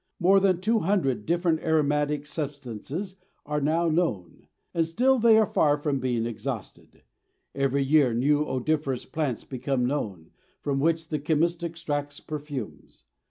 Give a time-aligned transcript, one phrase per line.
[0.19, 5.77] More than two hundred different aromatic substances are now known, and still they are far
[5.77, 7.03] from being exhausted;
[7.53, 13.03] every year new odoriferous plants become known, from which the chemist extracts perfumes.